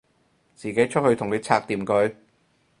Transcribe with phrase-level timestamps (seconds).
[0.55, 2.15] 自己出去同佢拆掂佢